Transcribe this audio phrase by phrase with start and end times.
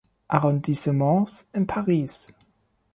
[0.31, 2.31] Arrondissements in Paris.